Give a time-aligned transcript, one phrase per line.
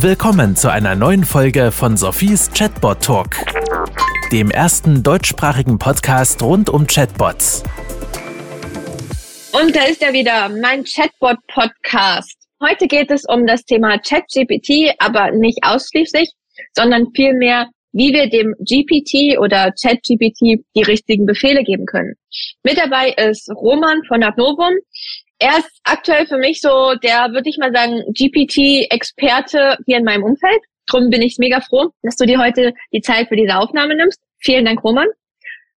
[0.00, 3.36] Willkommen zu einer neuen Folge von Sophies Chatbot Talk,
[4.30, 7.62] dem ersten deutschsprachigen Podcast rund um Chatbots.
[9.52, 12.36] Und da ist ja wieder mein Chatbot Podcast.
[12.62, 16.30] Heute geht es um das Thema ChatGPT, aber nicht ausschließlich,
[16.74, 22.16] sondern vielmehr, wie wir dem GPT oder ChatGPT die richtigen Befehle geben können.
[22.62, 24.74] Mit dabei ist Roman von Adnovum.
[25.38, 30.24] Er ist aktuell für mich so der, würde ich mal sagen, GPT-Experte hier in meinem
[30.24, 30.60] Umfeld.
[30.86, 34.20] Drum bin ich mega froh, dass du dir heute die Zeit für diese Aufnahme nimmst.
[34.38, 35.08] Vielen Dank, Roman.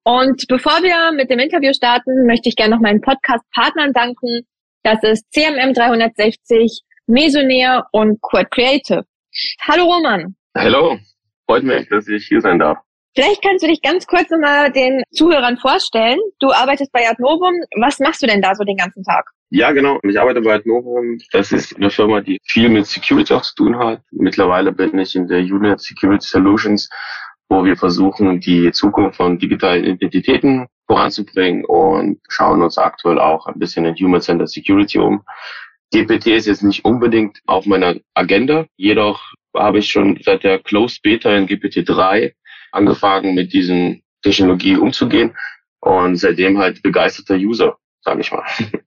[0.04, 4.48] Und bevor wir mit dem Interview starten, möchte ich gerne noch meinen Podcast-Partnern danken.
[4.84, 9.04] Das ist CMM 360, Mesonair und Quad Creative.
[9.68, 10.36] Hallo Roman.
[10.56, 10.98] Hallo,
[11.46, 12.78] freut mich, dass ich hier sein darf.
[13.16, 16.20] Vielleicht kannst du dich ganz kurz nochmal den Zuhörern vorstellen.
[16.40, 17.54] Du arbeitest bei Adnovum.
[17.80, 19.26] Was machst du denn da so den ganzen Tag?
[19.50, 20.00] Ja, genau.
[20.04, 21.18] Ich arbeite bei Adnovum.
[21.32, 24.02] Das ist eine Firma, die viel mit Security auch zu tun hat.
[24.12, 26.88] Mittlerweile bin ich in der Unit Security Solutions,
[27.50, 33.58] wo wir versuchen, die Zukunft von digitalen Identitäten voranzubringen und schauen uns aktuell auch ein
[33.58, 35.24] bisschen in Human-Centered Security um.
[35.92, 41.02] GPT ist jetzt nicht unbedingt auf meiner Agenda, jedoch habe ich schon seit der Closed
[41.02, 42.34] Beta in GPT-3
[42.72, 45.36] angefangen, mit diesen Technologie umzugehen
[45.80, 48.46] und seitdem halt begeisterter User, sage ich mal.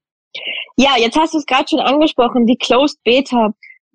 [0.77, 3.51] Ja, jetzt hast du es gerade schon angesprochen, die Closed Beta.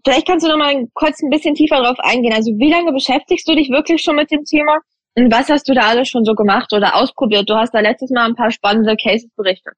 [0.05, 2.33] Vielleicht kannst du noch mal kurz ein bisschen tiefer darauf eingehen.
[2.33, 4.79] Also wie lange beschäftigst du dich wirklich schon mit dem Thema?
[5.15, 7.49] Und was hast du da alles schon so gemacht oder ausprobiert?
[7.49, 9.73] Du hast da letztes Mal ein paar spannende Cases berichtet.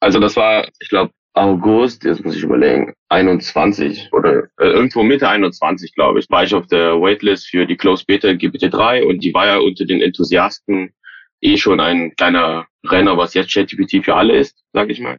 [0.00, 5.28] Also das war, ich glaube, August, jetzt muss ich überlegen, 21 oder äh, irgendwo Mitte
[5.28, 9.32] 21, glaube ich, war ich auf der Waitlist für die Closed Beta GPT-3 und die
[9.32, 10.92] war ja unter den Enthusiasten
[11.40, 15.18] eh schon ein kleiner Renner, was jetzt ChatGPT für alle ist, sage ich mal.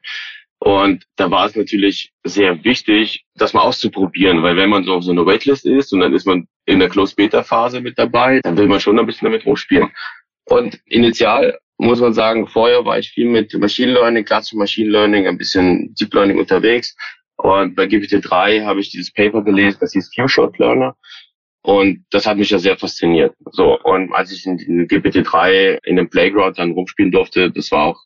[0.59, 5.03] Und da war es natürlich sehr wichtig, das mal auszuprobieren, weil wenn man so auf
[5.03, 8.39] so einer Waitlist ist und dann ist man in der Closed Beta Phase mit dabei,
[8.41, 9.91] dann will man schon ein bisschen damit rumspielen.
[10.45, 15.27] Und initial muss man sagen, vorher war ich viel mit Machine Learning, klassischem Machine Learning,
[15.27, 16.95] ein bisschen Deep Learning unterwegs.
[17.35, 20.95] Und bei GPT-3 habe ich dieses Paper gelesen, das hieß Few Shot Learner.
[21.63, 23.35] Und das hat mich ja sehr fasziniert.
[23.51, 27.85] So, und als ich in, in GPT-3 in dem Playground dann rumspielen durfte, das war
[27.85, 28.01] auch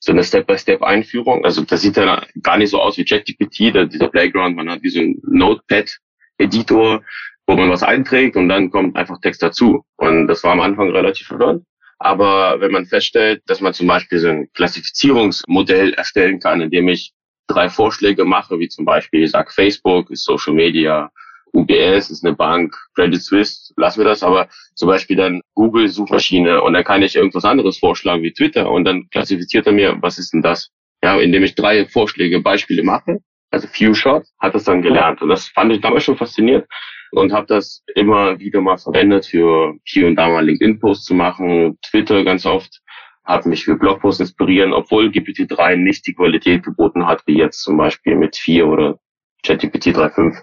[0.00, 1.44] so eine Step-by-Step-Einführung.
[1.44, 4.56] Also das sieht ja gar nicht so aus wie ChatGPT, dieser Playground.
[4.56, 7.02] Man hat diesen Notepad-Editor,
[7.46, 9.84] wo man was einträgt und dann kommt einfach Text dazu.
[9.96, 11.64] Und das war am Anfang relativ verwirrend.
[12.00, 17.12] Aber wenn man feststellt, dass man zum Beispiel so ein Klassifizierungsmodell erstellen kann, indem ich
[17.46, 21.10] drei Vorschläge mache, wie zum Beispiel, ich sage Facebook ist Social Media,
[21.52, 26.62] UBS ist eine Bank, Credit Suisse, lassen wir das, aber zum Beispiel dann Google Suchmaschine
[26.62, 30.18] und dann kann ich irgendwas anderes vorschlagen wie Twitter und dann klassifiziert er mir, was
[30.18, 30.70] ist denn das?
[31.02, 33.18] Ja, indem ich drei Vorschläge, Beispiele mache,
[33.50, 36.66] also Few Shots, hat das dann gelernt und das fand ich damals schon fasziniert
[37.12, 41.78] und habe das immer wieder mal verwendet für hier und da mal LinkedIn-Posts zu machen,
[41.82, 42.80] Twitter ganz oft,
[43.24, 47.76] habe mich für Blogposts inspirieren, obwohl GPT-3 nicht die Qualität geboten hat, wie jetzt zum
[47.76, 48.98] Beispiel mit 4 oder
[49.44, 50.36] ChatGPT 3.5.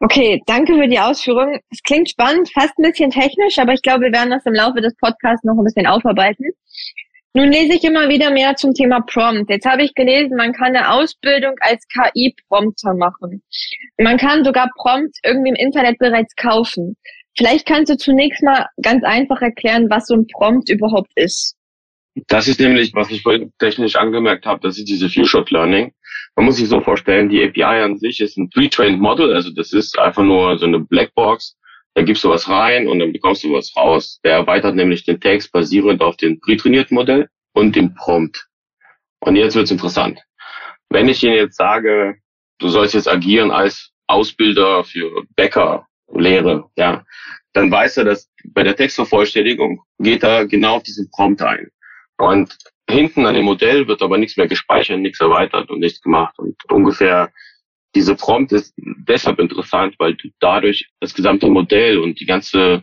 [0.00, 1.60] Okay, danke für die Ausführung.
[1.70, 4.80] Es klingt spannend, fast ein bisschen technisch, aber ich glaube, wir werden das im Laufe
[4.80, 6.50] des Podcasts noch ein bisschen aufarbeiten.
[7.36, 9.50] Nun lese ich immer wieder mehr zum Thema Prompt.
[9.50, 13.42] Jetzt habe ich gelesen, man kann eine Ausbildung als KI-Prompter machen.
[13.98, 16.96] Man kann sogar Prompt irgendwie im Internet bereits kaufen.
[17.36, 21.56] Vielleicht kannst du zunächst mal ganz einfach erklären, was so ein Prompt überhaupt ist.
[22.28, 25.92] Das ist nämlich, was ich vorhin technisch angemerkt habe, das ist diese Few-Shot-Learning.
[26.36, 29.72] Man muss sich so vorstellen, die API an sich ist ein Pre-Trained Model, also das
[29.72, 31.56] ist einfach nur so eine Blackbox.
[31.94, 34.20] Da gibst du was rein und dann bekommst du was raus.
[34.24, 38.46] Der erweitert nämlich den Text basierend auf dem pre-trainierten Modell und dem Prompt.
[39.20, 40.20] Und jetzt wird's interessant.
[40.90, 42.16] Wenn ich Ihnen jetzt sage,
[42.58, 47.04] du sollst jetzt agieren als Ausbilder für Bäcker, Lehre, ja,
[47.52, 51.68] dann weiß er, dass bei der Textvervollständigung geht er genau auf diesen Prompt ein.
[52.18, 52.56] Und
[52.88, 56.38] hinten an dem Modell wird aber nichts mehr gespeichert, nichts erweitert und nichts gemacht.
[56.38, 57.32] Und ungefähr
[57.94, 62.82] diese Prompt ist deshalb interessant, weil du dadurch das gesamte Modell und die ganze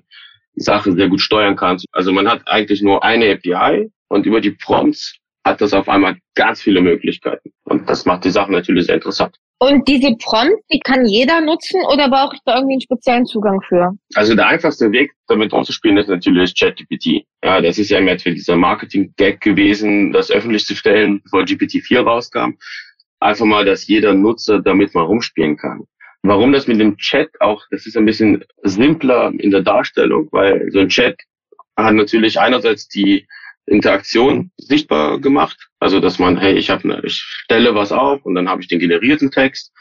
[0.56, 1.86] Sache sehr gut steuern kannst.
[1.92, 6.18] Also man hat eigentlich nur eine API und über die Prompts hat das auf einmal
[6.36, 7.52] ganz viele Möglichkeiten.
[7.64, 9.36] Und das macht die Sache natürlich sehr interessant.
[9.60, 13.62] Und diese Prompt, die kann jeder nutzen oder brauche ich da irgendwie einen speziellen Zugang
[13.62, 13.92] für?
[14.16, 17.26] Also der einfachste Weg, damit umzuspielen, ist natürlich ChatGPT.
[17.44, 22.02] Ja, das ist ja im Endeffekt dieser Marketing-Gag gewesen, das öffentlich zu stellen, bevor GPT-4
[22.02, 22.54] rauskam.
[23.22, 25.84] Einfach mal, dass jeder Nutzer damit mal rumspielen kann.
[26.24, 30.72] Warum das mit dem Chat auch, das ist ein bisschen simpler in der Darstellung, weil
[30.72, 31.20] so ein Chat
[31.78, 33.28] hat natürlich einerseits die
[33.68, 35.70] Interaktion sichtbar gemacht.
[35.80, 38.68] Also dass man, hey, ich habe eine, ich stelle was auf und dann habe ich
[38.68, 39.72] den generierten Text.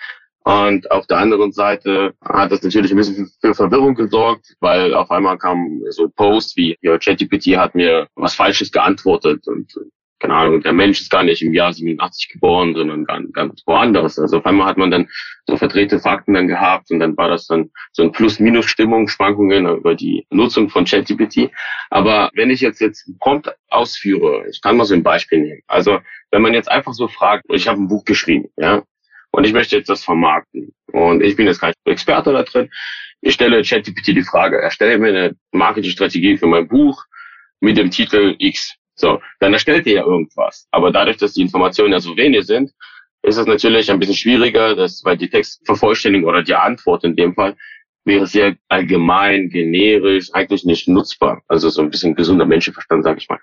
[0.44, 5.10] Und auf der anderen Seite hat das natürlich ein bisschen für Verwirrung gesorgt, weil auf
[5.10, 9.72] einmal kam so Posts wie, ja, ChatGPT hat mir was Falsches geantwortet und
[10.20, 14.18] keine Ahnung, der Mensch ist gar nicht im Jahr 87 geboren, sondern ganz, ganz woanders.
[14.18, 15.08] Also auf einmal hat man dann
[15.46, 19.94] so verdrehte Fakten dann gehabt und dann war das dann so ein Plus-Minus-Stimmung, Schwankungen über
[19.94, 21.50] die Nutzung von ChatGPT.
[21.88, 25.62] Aber wenn ich jetzt jetzt Prompt ausführe, ich kann mal so ein Beispiel nehmen.
[25.66, 26.00] Also
[26.30, 28.82] wenn man jetzt einfach so fragt, ich habe ein Buch geschrieben, ja,
[29.32, 32.68] und ich möchte jetzt das vermarkten und ich bin jetzt kein Experte da drin,
[33.22, 37.04] ich stelle ChatGPT die Frage, erstelle mir eine Marketingstrategie für mein Buch
[37.60, 40.68] mit dem Titel X so, dann erstellt ihr ja irgendwas.
[40.70, 42.72] Aber dadurch, dass die Informationen ja so wenig sind,
[43.22, 47.34] ist es natürlich ein bisschen schwieriger, dass, weil die Textvervollständigung oder die Antwort in dem
[47.34, 47.56] Fall
[48.04, 51.42] wäre sehr allgemein, generisch, eigentlich nicht nutzbar.
[51.48, 53.40] Also so ein bisschen gesunder Menschenverstand, sage ich mal.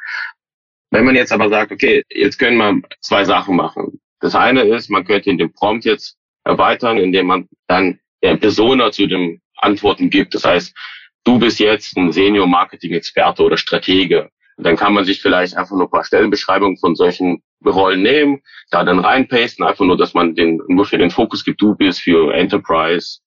[0.90, 4.00] Wenn man jetzt aber sagt, okay, jetzt können wir zwei Sachen machen.
[4.20, 8.92] Das eine ist, man könnte in dem Prompt jetzt erweitern, indem man dann der Persona
[8.92, 10.34] zu den Antworten gibt.
[10.34, 10.76] Das heißt,
[11.24, 15.92] du bist jetzt ein Senior-Marketing-Experte oder Stratege dann kann man sich vielleicht einfach nur ein
[15.92, 20.86] paar Stellenbeschreibungen von solchen Rollen nehmen, da dann reinpasten, einfach nur, dass man den nur
[20.86, 23.20] für den Fokus gibt, du bist für Enterprise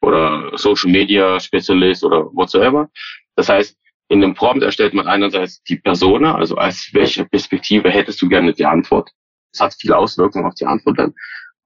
[0.00, 2.88] oder Social Media Spezialist oder whatsoever.
[3.36, 3.76] Das heißt,
[4.08, 8.54] in dem Prompt erstellt man einerseits die Persona, also als welche Perspektive hättest du gerne
[8.54, 9.10] die Antwort.
[9.52, 11.14] Das hat viel Auswirkungen auf die Antwort dann.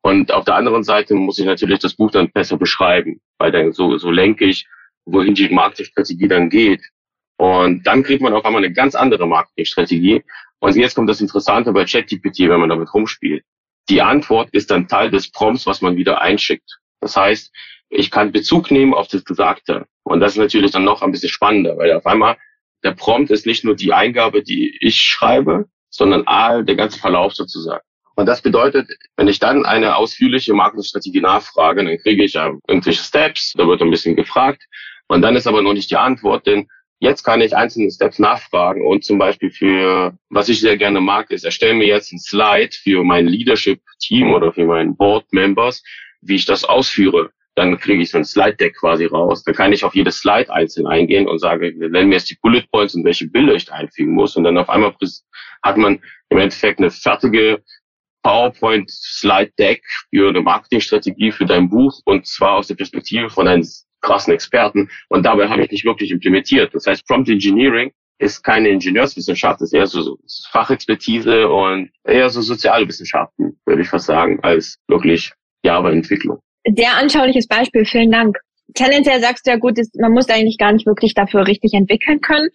[0.03, 3.73] Und auf der anderen Seite muss ich natürlich das Buch dann besser beschreiben, weil dann
[3.73, 4.67] so, so lenke ich,
[5.05, 6.83] wohin die Marketingstrategie dann geht.
[7.43, 10.23] Und dann kriegt man auf einmal eine ganz andere Marketingstrategie.
[10.61, 13.43] Und jetzt kommt das Interessante bei ChatGPT, wenn man damit rumspielt.
[13.89, 16.79] Die Antwort ist dann Teil des Prompts, was man wieder einschickt.
[17.00, 17.53] Das heißt,
[17.91, 19.87] ich kann Bezug nehmen auf das Gesagte.
[20.05, 22.37] Und das ist natürlich dann noch ein bisschen spannender, weil auf einmal
[22.85, 27.35] der Prompt ist nicht nur die Eingabe, die ich schreibe, sondern all der ganze Verlauf
[27.35, 27.83] sozusagen.
[28.15, 33.03] Und das bedeutet, wenn ich dann eine ausführliche Marketingstrategie nachfrage, dann kriege ich ja irgendwelche
[33.03, 34.62] Steps, da wird ein bisschen gefragt.
[35.09, 36.69] Und dann ist aber noch nicht die Antwort, denn
[37.02, 41.32] Jetzt kann ich einzelne Steps nachfragen und zum Beispiel für, was ich sehr gerne mag,
[41.32, 45.82] ist, erstelle mir jetzt ein Slide für mein Leadership-Team oder für meinen Board-Members,
[46.20, 47.31] wie ich das ausführe.
[47.56, 49.43] Dann kriege ich so ein Slide-Deck quasi raus.
[49.43, 52.62] Dann kann ich auf jedes Slide einzeln eingehen und sage, nennen mir jetzt die Bullet
[52.70, 54.37] Points und welche Bilder ich da einfügen muss.
[54.37, 54.94] Und dann auf einmal
[55.64, 57.64] hat man im Endeffekt eine fertige
[58.22, 63.49] PowerPoint Slide Deck für eine Marketingstrategie für dein Buch und zwar aus der Perspektive von
[63.49, 63.66] einem
[64.02, 66.75] krassen Experten und dabei habe ich nicht wirklich implementiert.
[66.75, 70.19] Das heißt, Prompt Engineering ist keine Ingenieurswissenschaft, ist eher so
[70.50, 75.32] Fachexpertise und eher so soziale Wissenschaften, würde ich fast sagen, als wirklich
[75.64, 76.38] Java-Entwicklung.
[76.76, 78.37] Sehr anschauliches Beispiel, vielen Dank.
[78.75, 82.49] Tendenziell sagst du ja gut, man muss eigentlich gar nicht wirklich dafür richtig entwickeln können.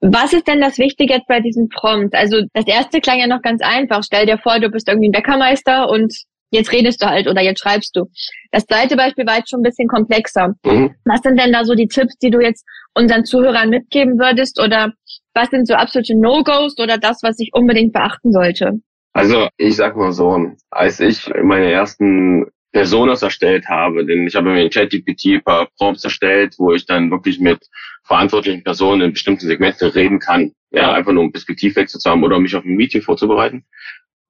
[0.00, 2.14] Was ist denn das Wichtige jetzt bei diesem Prompt?
[2.14, 4.02] Also das erste klang ja noch ganz einfach.
[4.04, 6.14] Stell dir vor, du bist irgendwie ein Bäckermeister und
[6.54, 8.06] jetzt redest du halt oder jetzt schreibst du.
[8.52, 10.54] Das zweite Beispiel war jetzt schon ein bisschen komplexer.
[10.64, 10.94] Mhm.
[11.04, 12.64] Was sind denn da so die Tipps, die du jetzt
[12.94, 14.92] unseren Zuhörern mitgeben würdest oder
[15.34, 18.80] was sind so absolute No-Gos oder das, was ich unbedingt beachten sollte?
[19.12, 24.50] Also ich sag mal so, als ich meine ersten Personas erstellt habe, denn ich habe
[24.50, 27.60] mir in ChatGPT ein paar Prompts erstellt, wo ich dann wirklich mit
[28.02, 30.52] verantwortlichen Personen in bestimmten Segmenten reden kann.
[30.70, 33.64] Ja, einfach nur um Perspektivwechsel zu haben oder mich auf ein Meeting vorzubereiten.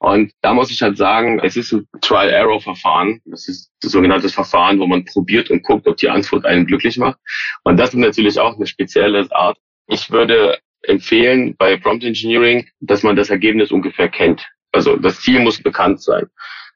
[0.05, 3.23] Und da muss ich halt sagen, es ist ein Trial-Error-Verfahren.
[3.25, 6.99] Das ist das sogenannte Verfahren, wo man probiert und guckt, ob die Antwort einen glücklich
[6.99, 7.19] macht.
[7.63, 9.57] Und das ist natürlich auch eine spezielle Art.
[9.87, 14.47] Ich würde empfehlen bei Prompt Engineering, dass man das Ergebnis ungefähr kennt.
[14.73, 16.27] Also das Ziel muss bekannt sein.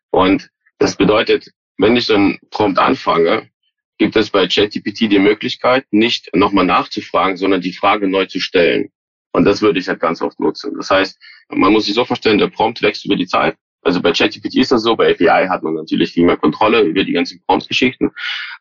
[0.09, 3.51] Und das bedeutet, wenn ich dann Prompt anfange,
[3.99, 8.91] gibt es bei ChatGPT die Möglichkeit, nicht nochmal nachzufragen, sondern die Frage neu zu stellen.
[9.39, 10.75] Und das würde ich halt ganz oft nutzen.
[10.77, 11.17] Das heißt,
[11.51, 13.55] man muss sich so vorstellen, der Prompt wächst über die Zeit.
[13.83, 17.05] Also bei ChatGPT ist das so, bei API hat man natürlich viel mehr Kontrolle über
[17.05, 18.11] die ganzen Prompt-Geschichten.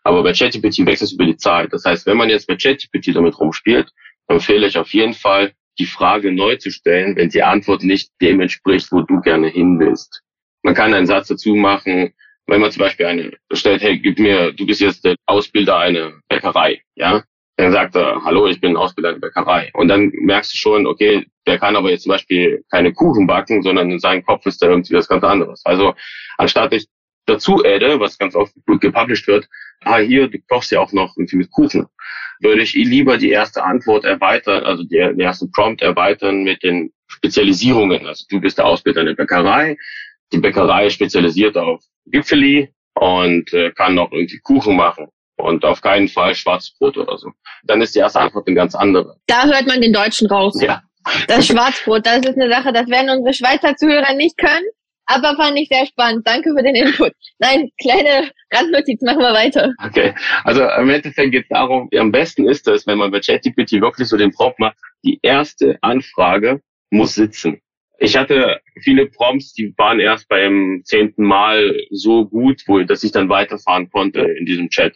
[0.03, 1.73] Aber bei ChatGPT wächst es über die Zeit.
[1.73, 3.91] Das heißt, wenn man jetzt bei ChatGPT damit rumspielt,
[4.27, 8.39] empfehle ich auf jeden Fall, die Frage neu zu stellen, wenn die Antwort nicht dem
[8.39, 10.21] entspricht, wo du gerne hin willst.
[10.61, 12.13] Man kann einen Satz dazu machen,
[12.45, 16.13] wenn man zum Beispiel eine stellt, hey, gib mir, du bist jetzt der Ausbilder einer
[16.29, 17.23] Bäckerei, ja,
[17.57, 19.71] dann sagt er, hallo, ich bin Ausbilder in der Bäckerei.
[19.73, 23.63] Und dann merkst du schon, okay, der kann aber jetzt zum Beispiel keine Kuchen backen,
[23.63, 25.65] sondern in seinem Kopf ist da irgendwie was ganz anderes.
[25.65, 25.95] Also
[26.37, 26.87] anstatt ich
[27.25, 29.49] dazu adde, was ganz oft gepublished wird,
[29.83, 31.87] ah, hier, du kochst ja auch noch irgendwie mit Kuchen,
[32.41, 38.05] würde ich lieber die erste Antwort erweitern, also den ersten Prompt erweitern mit den Spezialisierungen.
[38.05, 39.77] Also du bist der Ausbilder in der Bäckerei,
[40.31, 45.07] die Bäckerei spezialisiert auf Gipfeli und äh, kann noch irgendwie Kuchen machen
[45.37, 47.31] und auf keinen Fall Schwarzbrot oder so.
[47.63, 49.17] Dann ist die erste Antwort eine ganz andere.
[49.27, 50.59] Da hört man den Deutschen raus.
[50.61, 50.81] Ja.
[51.27, 54.65] Das Schwarzbrot, das ist eine Sache, das werden unsere Schweizer Zuhörer nicht können.
[55.07, 56.27] aber fand ich sehr spannend.
[56.27, 57.13] Danke für den Input.
[57.39, 59.73] Nein, kleine Randnotiz, machen wir weiter.
[59.83, 60.13] Okay,
[60.43, 64.07] also im Endeffekt geht es darum, am besten ist es, wenn man bei ChatGPT wirklich
[64.07, 67.61] so den Prompt macht, die erste Anfrage muss sitzen.
[67.99, 73.11] Ich hatte viele Prompts, die waren erst beim zehnten Mal so gut, wo, dass ich
[73.11, 74.95] dann weiterfahren konnte in diesem Chat.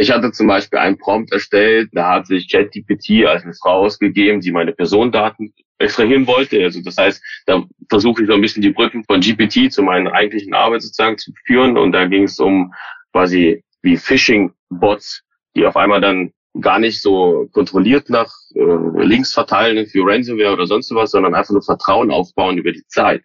[0.00, 4.40] Ich hatte zum Beispiel einen Prompt erstellt, da hat sich ChatGPT als eine Frau ausgegeben,
[4.40, 6.62] die meine Personendaten extrahieren wollte.
[6.62, 10.10] Also das heißt, da versuche ich so ein bisschen die Brücken von GPT zu meiner
[10.14, 11.76] eigentlichen Arbeit sozusagen zu führen.
[11.76, 12.72] Und da ging es um
[13.12, 15.22] quasi wie Phishing-Bots,
[15.54, 20.66] die auf einmal dann gar nicht so kontrolliert nach äh, Links verteilen für Ransomware oder
[20.66, 23.22] sonst was, sondern einfach nur Vertrauen aufbauen über die Zeit.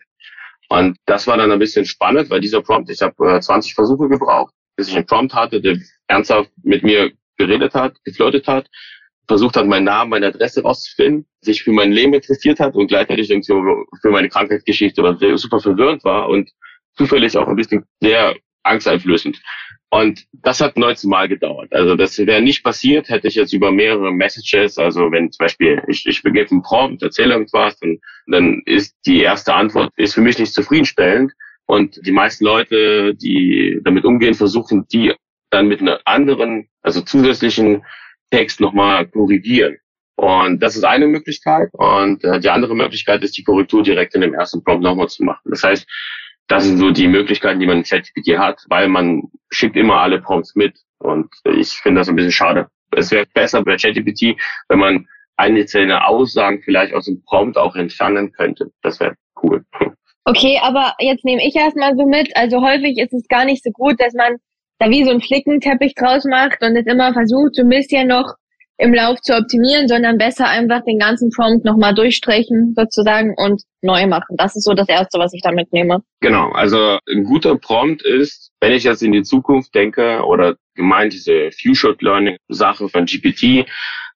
[0.68, 4.10] Und das war dann ein bisschen spannend, weil dieser Prompt, ich habe äh, 20 Versuche
[4.10, 5.78] gebraucht, bis ich einen Prompt hatte, der
[6.08, 8.70] ernsthaft mit mir geredet hat, geflirtet hat,
[9.28, 13.30] versucht hat, meinen Namen, meine Adresse rauszufinden, sich für mein Leben interessiert hat und gleichzeitig
[13.30, 13.54] irgendwie
[14.02, 16.50] für meine Krankheitsgeschichte, was super verwirrend war und
[16.96, 19.42] zufällig auch ein bisschen sehr angsteinflößend.
[19.90, 21.72] Und das hat 19 Mal gedauert.
[21.72, 25.82] Also das wäre nicht passiert, hätte ich jetzt über mehrere Messages, also wenn zum Beispiel
[25.88, 30.22] ich, ich begebe einen Prompt, erzähle irgendwas, dann, dann ist die erste Antwort ist für
[30.22, 31.32] mich nicht zufriedenstellend.
[31.68, 35.14] Und die meisten Leute, die damit umgehen, versuchen, die
[35.56, 37.84] dann mit einer anderen, also zusätzlichen
[38.30, 39.78] Text nochmal korrigieren.
[40.18, 41.70] Und das ist eine Möglichkeit.
[41.74, 45.24] Und äh, die andere Möglichkeit ist, die Korrektur direkt in dem ersten Prompt nochmal zu
[45.24, 45.42] machen.
[45.46, 45.88] Das heißt,
[46.48, 50.22] das sind so die Möglichkeiten, die man in ChatGPT hat, weil man schickt immer alle
[50.22, 50.78] Prompts mit.
[51.00, 52.68] Und ich finde das ein bisschen schade.
[52.92, 55.08] Es wäre besser bei ChatGPT, wenn man
[55.38, 58.72] einzelne Aussagen vielleicht aus dem Prompt auch entfernen könnte.
[58.84, 59.66] Das wäre cool.
[60.24, 62.36] Okay, aber jetzt nehme ich erstmal so mit.
[62.36, 64.38] Also häufig ist es gar nicht so gut, dass man
[64.80, 68.36] da wie so einen Flickenteppich draus macht und es immer versucht, so ein bisschen noch
[68.78, 74.06] im Lauf zu optimieren, sondern besser einfach den ganzen Prompt nochmal durchstreichen sozusagen und neu
[74.08, 74.36] machen.
[74.38, 76.02] Das ist so das Erste, was ich da mitnehme.
[76.20, 81.14] Genau, also ein guter Prompt ist, wenn ich jetzt in die Zukunft denke oder gemeint
[81.14, 83.66] diese Few-Shot Learning Sache von GPT,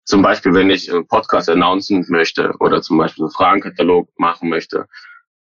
[0.03, 4.87] zum Beispiel wenn ich einen Podcast announcen möchte oder zum Beispiel einen Fragenkatalog machen möchte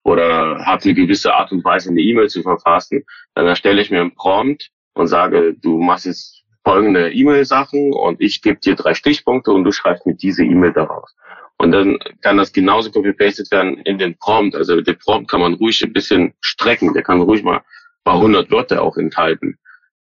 [0.02, 3.04] oder habe eine gewisse Art und Weise eine E-Mail zu verfassen,
[3.34, 8.40] dann erstelle ich mir einen Prompt und sage, du machst jetzt folgende E-Mail-Sachen und ich
[8.40, 11.14] gebe dir drei Stichpunkte und du schreibst mir diese E-Mail daraus.
[11.58, 14.56] Und dann kann das genauso copy-pasted werden in den Prompt.
[14.56, 16.92] Also den Prompt kann man ruhig ein bisschen strecken.
[16.94, 17.62] Der kann ruhig mal ein
[18.04, 19.58] paar hundert Wörter auch enthalten.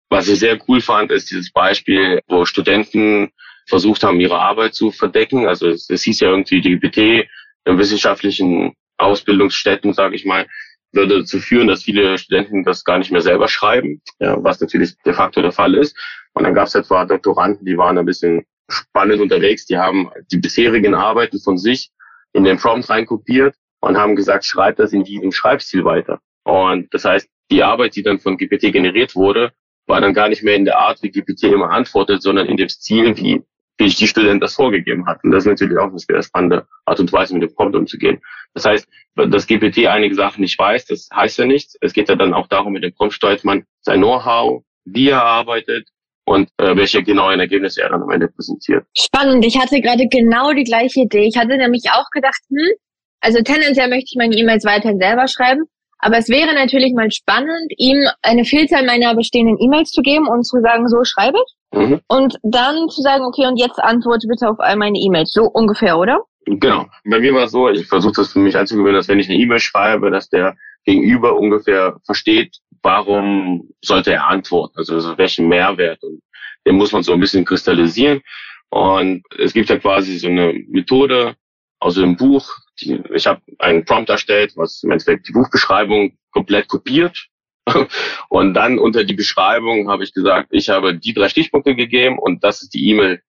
[0.09, 3.31] Was ich sehr cool fand, ist dieses Beispiel, wo Studenten
[3.67, 5.47] versucht haben, ihre Arbeit zu verdecken.
[5.47, 7.27] Also es, hieß ja irgendwie, die GPT
[7.65, 10.47] in wissenschaftlichen Ausbildungsstätten, sage ich mal,
[10.93, 14.95] würde dazu führen, dass viele Studenten das gar nicht mehr selber schreiben, ja, was natürlich
[15.05, 15.97] de facto der Fall ist.
[16.33, 20.37] Und dann gab es etwa Doktoranden, die waren ein bisschen spannend unterwegs, die haben die
[20.37, 21.91] bisherigen Arbeiten von sich
[22.33, 26.19] in den Prompt reinkopiert und haben gesagt, schreib das in diesem Schreibstil weiter.
[26.43, 29.51] Und das heißt, die Arbeit, die dann von GPT generiert wurde,
[29.85, 32.69] war dann gar nicht mehr in der Art, wie GPT immer antwortet, sondern in dem
[32.69, 33.41] Stil, wie,
[33.77, 35.31] wie ich die Studenten das vorgegeben hatten.
[35.31, 38.21] Das ist natürlich auch eine sehr spannende Art und Weise, mit dem Prompt umzugehen.
[38.53, 41.75] Das heißt, dass GPT einige Sachen nicht weiß, das heißt ja nichts.
[41.81, 45.23] Es geht ja dann auch darum, mit dem Prompt steuert man sein Know-how, wie er
[45.23, 45.87] arbeitet
[46.25, 48.85] und äh, welche genauen Ergebnisse er dann am Ende präsentiert.
[48.97, 49.45] Spannend.
[49.45, 51.27] Ich hatte gerade genau die gleiche Idee.
[51.27, 52.73] Ich hatte nämlich auch gedacht, hm,
[53.21, 55.63] also tendenziell möchte ich meine E-Mails weiterhin selber schreiben.
[55.99, 60.43] Aber es wäre natürlich mal spannend, ihm eine Vielzahl meiner bestehenden E-Mails zu geben und
[60.43, 61.53] zu sagen, so schreibe ich.
[61.73, 62.01] Mhm.
[62.07, 65.33] Und dann zu sagen, okay, und jetzt antworte bitte auf all meine E-Mails.
[65.33, 66.21] So ungefähr, oder?
[66.45, 66.85] Genau.
[67.05, 69.39] Bei mir war es so, ich versuche das für mich anzugewöhnen, dass wenn ich eine
[69.39, 76.03] E-Mail schreibe, dass der Gegenüber ungefähr versteht, warum sollte er antworten, also, also welchen Mehrwert.
[76.03, 76.21] Und
[76.65, 78.21] den muss man so ein bisschen kristallisieren.
[78.69, 81.35] Und es gibt ja quasi so eine Methode
[81.79, 82.49] aus dem Buch.
[82.81, 87.27] Die, ich habe einen Prompt erstellt, was im Endeffekt die Buchbeschreibung komplett kopiert.
[88.29, 92.43] Und dann unter die Beschreibung habe ich gesagt, ich habe die drei Stichpunkte gegeben und
[92.43, 93.21] das ist die E-Mail,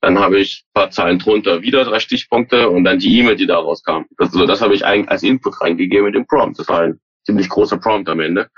[0.00, 3.84] dann habe ich paar Zeilen drunter wieder drei Stichpunkte und dann die E-Mail, die daraus
[3.84, 4.06] kam.
[4.18, 6.58] Das, also das habe ich eigentlich als Input reingegeben mit dem Prompt.
[6.58, 8.50] Das war ein ziemlich großer Prompt am Ende.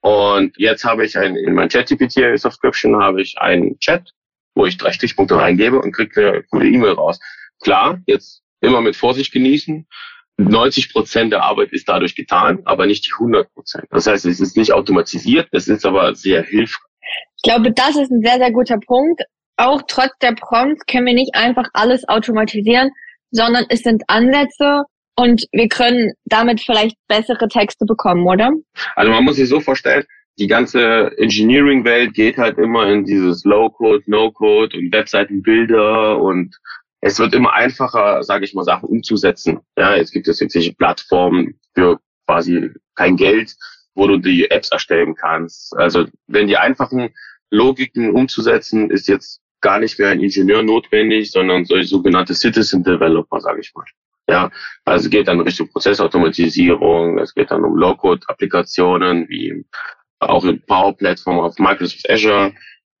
[0.00, 4.10] Und jetzt habe ich ein, in mein ChatGPT-Subscription habe ich einen Chat,
[4.54, 7.18] wo ich drei Stichpunkte reingebe und kriege eine coole E-Mail raus.
[7.62, 9.86] Klar, jetzt immer mit Vorsicht genießen.
[10.38, 13.84] 90 Prozent der Arbeit ist dadurch getan, aber nicht die 100 Prozent.
[13.90, 16.80] Das heißt, es ist nicht automatisiert, es ist aber sehr hilfreich.
[17.36, 19.22] Ich glaube, das ist ein sehr, sehr guter Punkt
[19.56, 22.90] auch trotz der Prompts können wir nicht einfach alles automatisieren,
[23.30, 24.82] sondern es sind Ansätze
[25.16, 28.50] und wir können damit vielleicht bessere Texte bekommen, oder?
[28.96, 30.04] Also man muss sich so vorstellen,
[30.38, 36.56] die ganze Engineering-Welt geht halt immer in dieses Low-Code, No-Code und Webseitenbilder und
[37.02, 39.60] es wird immer einfacher, sage ich mal, Sachen umzusetzen.
[39.76, 43.54] Ja, es gibt jetzt jetzt Plattformen für quasi kein Geld,
[43.94, 45.76] wo du die Apps erstellen kannst.
[45.76, 47.12] Also wenn die einfachen
[47.50, 53.40] Logiken umzusetzen, ist jetzt gar nicht mehr ein Ingenieur notwendig, sondern solche sogenannte Citizen Developer,
[53.40, 53.84] sage ich mal.
[54.28, 54.50] Ja,
[54.84, 59.66] also es geht dann Richtung Prozessautomatisierung, es geht dann um Low-Code-Applikationen, wie
[60.20, 62.54] auch in Power Platform auf Microsoft Azure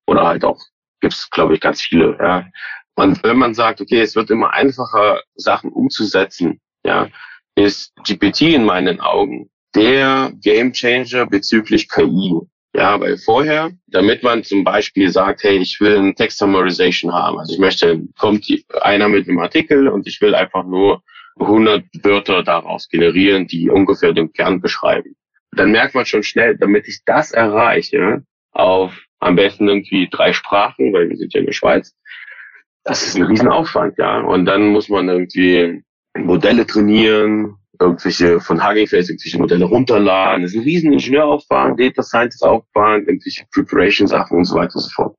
[0.06, 0.60] oder halt auch
[1.00, 2.16] gibt's glaube ich ganz viele.
[2.18, 2.46] Ja.
[2.94, 7.08] Und wenn man sagt, okay, es wird immer einfacher, Sachen umzusetzen, ja,
[7.54, 12.34] ist GPT in meinen Augen der Game Changer bezüglich KI.
[12.74, 17.38] Ja, weil vorher, damit man zum Beispiel sagt, hey, ich will ein Text Summarization haben.
[17.38, 18.46] Also ich möchte, kommt
[18.80, 21.02] einer mit einem Artikel und ich will einfach nur
[21.38, 25.14] 100 Wörter daraus generieren, die ungefähr den Kern beschreiben.
[25.54, 30.92] Dann merkt man schon schnell, damit ich das erreiche, auf am besten irgendwie drei Sprachen,
[30.92, 31.94] weil wir sind ja in der Schweiz,
[32.84, 34.20] das ist ein Riesenaufwand, ja.
[34.20, 35.82] Und dann muss man irgendwie
[36.16, 40.42] Modelle trainieren, irgendwelche von Hugging Face irgendwelche Modelle runterladen.
[40.42, 44.80] Das ist ein riesen Ingenieuraufwand, Data Scientist Aufwand, irgendwelche Preparation Sachen und so weiter und
[44.80, 45.16] so fort.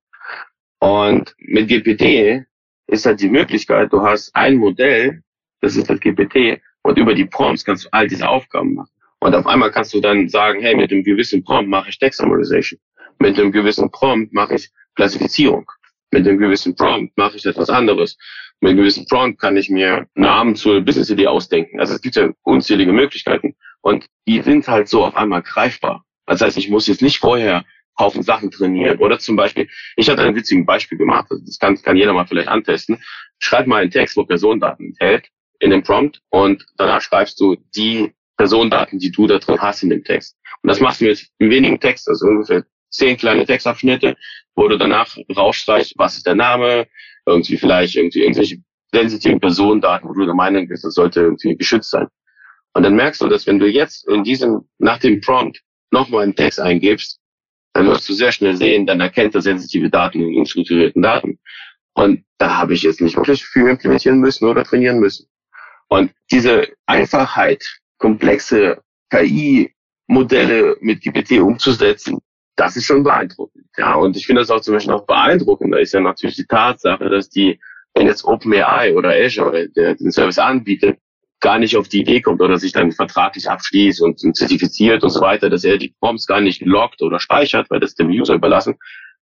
[0.79, 2.45] Und mit GPT
[2.87, 5.21] ist halt die Möglichkeit, du hast ein Modell,
[5.61, 8.89] das ist das GPT, und über die Prompts kannst du all diese Aufgaben machen.
[9.19, 12.19] Und auf einmal kannst du dann sagen, hey, mit einem gewissen Prompt mache ich Text
[12.19, 12.79] Summarization.
[13.19, 15.65] Mit einem gewissen Prompt mache ich Klassifizierung.
[16.13, 18.17] Mit einem gewissen Prompt mache ich etwas anderes
[18.63, 21.81] mit einem gewissen Prompt kann ich mir Namen zur Business-Idee ausdenken.
[21.81, 23.55] Also es gibt ja unzählige Möglichkeiten.
[23.81, 26.05] Und die sind halt so auf einmal greifbar.
[26.25, 27.65] Das heißt, ich muss jetzt nicht vorher
[27.99, 28.99] Haufen Sachen trainieren.
[28.99, 29.67] Oder zum Beispiel,
[29.97, 33.03] ich hatte ein witziges Beispiel gemacht, das kann, kann jeder mal vielleicht antesten.
[33.37, 35.27] Schreib mal einen Text, wo Personendaten enthält,
[35.59, 39.89] in dem Prompt und danach schreibst du die Personendaten, die du da drin hast in
[39.89, 40.37] dem Text.
[40.61, 44.15] Und das machst du mit wenigen Text, also ungefähr zehn kleine Textabschnitte,
[44.55, 46.87] wo du danach rausstreichst, was ist der Name,
[47.25, 48.57] irgendwie vielleicht irgendwie irgendwelche
[48.93, 52.07] sensitiven Personendaten, wo du der Meinung bist, das sollte irgendwie geschützt sein.
[52.73, 56.35] Und dann merkst du, dass wenn du jetzt in diesem, nach dem Prompt nochmal einen
[56.35, 57.19] Text eingibst,
[57.73, 61.39] dann wirst du sehr schnell sehen, dann erkennt er sensitive Daten in unstrukturierten Daten.
[61.93, 65.27] Und da habe ich jetzt nicht wirklich viel implementieren müssen oder trainieren müssen.
[65.87, 67.63] Und diese Einfachheit,
[67.97, 72.19] komplexe KI-Modelle mit GPT umzusetzen,
[72.55, 73.65] das ist schon beeindruckend.
[73.77, 77.09] Ja, und ich finde das auch zum Beispiel noch beeindruckender ist ja natürlich die Tatsache,
[77.09, 77.59] dass die,
[77.93, 80.99] wenn jetzt OpenAI oder Azure der den Service anbietet,
[81.39, 85.19] gar nicht auf die Idee kommt oder sich dann vertraglich abschließt und, zertifiziert und so
[85.19, 88.75] weiter, dass er die Prompts gar nicht loggt oder speichert, weil das dem User überlassen,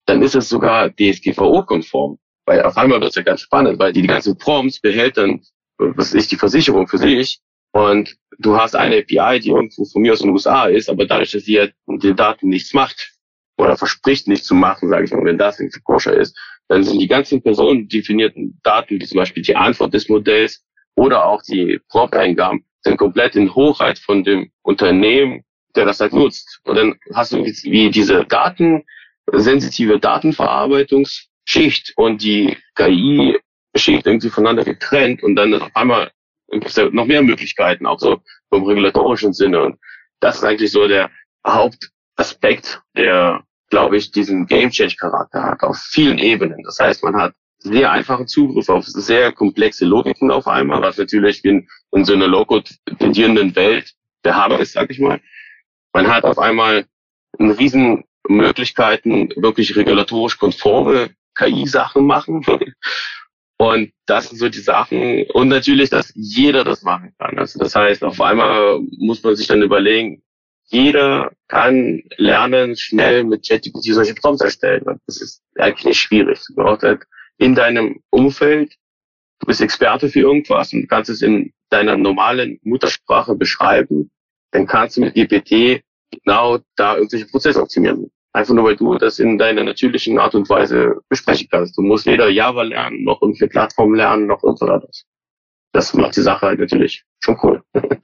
[0.05, 2.19] dann ist es sogar DSGVO-konform.
[2.45, 5.41] Weil auf einmal wird es ja ganz spannend, weil die, die ganzen Prompts behält dann,
[5.77, 7.39] was ist die Versicherung für sich
[7.71, 11.05] und du hast eine API, die irgendwo von mir aus in den USA ist, aber
[11.05, 13.13] dadurch, dass sie den Daten nichts macht
[13.57, 16.35] oder verspricht nichts zu machen, sage ich mal, wenn das irgendwie koscher ist,
[16.67, 21.41] dann sind die ganzen personendefinierten Daten, wie zum Beispiel die Antwort des Modells oder auch
[21.43, 25.43] die Prompt-Eingaben, sind komplett in Hochheit von dem Unternehmen,
[25.75, 26.61] der das halt nutzt.
[26.63, 28.83] Und dann hast du wie diese Daten,
[29.27, 36.11] Datenverarbeitungsschicht und die KI-Schicht irgendwie voneinander getrennt und dann auf einmal
[36.59, 39.61] gibt ja noch mehr Möglichkeiten, auch so vom regulatorischen Sinne.
[39.61, 39.79] Und
[40.19, 41.09] das ist eigentlich so der
[41.45, 46.63] Hauptaspekt, der, glaube ich, diesen Game Change Charakter hat, auf vielen Ebenen.
[46.63, 51.45] Das heißt, man hat sehr einfachen Zugriff auf sehr komplexe Logiken auf einmal, was natürlich
[51.45, 52.69] in, in so einer Low-Code
[53.55, 55.21] Welt der Hammer ist, sag ich mal.
[55.93, 56.85] Man hat auf einmal
[57.37, 62.45] eine riesen Möglichkeiten, wirklich regulatorisch konforme KI-Sachen machen.
[63.61, 65.23] Und das sind so die Sachen.
[65.33, 67.37] Und natürlich, dass jeder das machen kann.
[67.37, 70.23] Also das heißt, auf einmal muss man sich dann überlegen,
[70.65, 74.81] jeder kann lernen, schnell mit ChatGPT solche Prompts erstellen.
[74.87, 76.41] Und das ist eigentlich nicht schwierig.
[76.47, 77.03] Du brauchst halt
[77.37, 78.73] in deinem Umfeld,
[79.41, 84.09] du bist Experte für irgendwas und kannst es in deiner normalen Muttersprache beschreiben,
[84.49, 88.09] dann kannst du mit GPT genau da irgendwelche Prozesse optimieren.
[88.33, 91.77] Einfach nur, weil du das in deiner natürlichen Art und Weise besprechen kannst.
[91.77, 95.05] Du musst weder Java lernen, noch irgendeine Plattform lernen, noch irgendwas.
[95.73, 97.61] Das macht die Sache halt natürlich schon cool.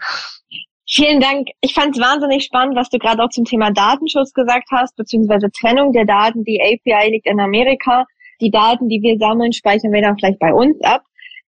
[0.89, 1.49] Vielen Dank.
[1.61, 5.49] Ich fand es wahnsinnig spannend, was du gerade auch zum Thema Datenschutz gesagt hast, beziehungsweise
[5.51, 6.43] Trennung der Daten.
[6.45, 8.05] Die API liegt in Amerika.
[8.39, 11.03] Die Daten, die wir sammeln, speichern wir dann vielleicht bei uns ab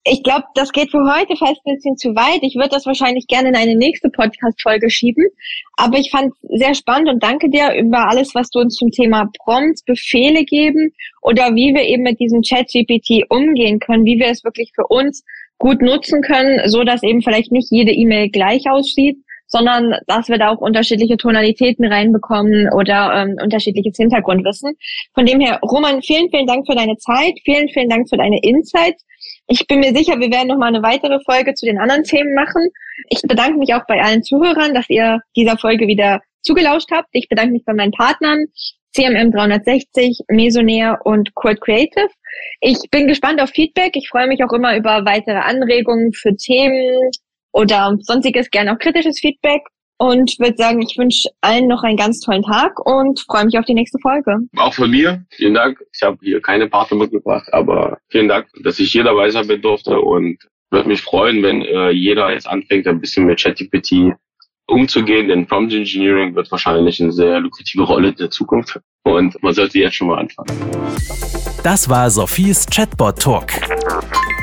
[0.08, 2.38] ich glaube, das geht für heute fast ein bisschen zu weit.
[2.42, 5.26] Ich würde das wahrscheinlich gerne in eine nächste Podcast-Folge schieben.
[5.76, 8.90] Aber ich fand es sehr spannend und danke dir über alles, was du uns zum
[8.90, 10.92] Thema Prompts, Befehle geben
[11.22, 15.24] oder wie wir eben mit diesem Chat-GPT umgehen können, wie wir es wirklich für uns
[15.58, 20.38] gut nutzen können, so dass eben vielleicht nicht jede E-Mail gleich aussieht, sondern dass wir
[20.38, 24.74] da auch unterschiedliche Tonalitäten reinbekommen oder ähm, unterschiedliches Hintergrundwissen.
[25.14, 28.38] Von dem her, Roman, vielen, vielen Dank für deine Zeit, vielen, vielen Dank für deine
[28.42, 29.04] Insights.
[29.48, 32.34] Ich bin mir sicher, wir werden noch mal eine weitere Folge zu den anderen Themen
[32.34, 32.68] machen.
[33.10, 37.08] Ich bedanke mich auch bei allen Zuhörern, dass ihr dieser Folge wieder zugelauscht habt.
[37.12, 38.46] Ich bedanke mich bei meinen Partnern,
[38.92, 42.08] CMM 360, Mesonair und Quad Creative.
[42.60, 43.94] Ich bin gespannt auf Feedback.
[43.94, 47.10] Ich freue mich auch immer über weitere Anregungen für Themen
[47.52, 49.62] oder sonstiges, gerne auch kritisches Feedback.
[49.98, 53.64] Und würde sagen, ich wünsche allen noch einen ganz tollen Tag und freue mich auf
[53.64, 54.36] die nächste Folge.
[54.56, 55.82] Auch von mir, vielen Dank.
[55.94, 59.98] Ich habe hier keine Partner mitgebracht, aber vielen Dank, dass ich hier dabei sein durfte
[59.98, 60.38] und
[60.70, 64.14] würde mich freuen, wenn äh, jeder jetzt anfängt, ein bisschen mit ChatGPT
[64.66, 69.54] umzugehen, denn Prompt Engineering wird wahrscheinlich eine sehr lukrative Rolle in der Zukunft und man
[69.54, 70.50] sollte jetzt schon mal anfangen.
[71.62, 73.52] Das war Sophies Chatbot Talk.